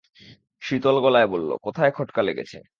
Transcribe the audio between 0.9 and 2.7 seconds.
গলায় বলল, কোথায় খটকা লেগেছে?